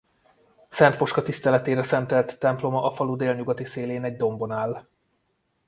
[0.69, 4.85] Szent Foska tiszteletére szentelt temploma a falu délnyugati szélén egy dombon áll.